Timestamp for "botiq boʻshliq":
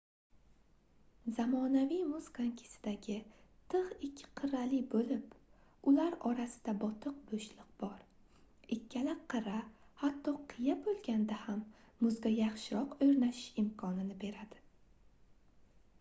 6.85-7.69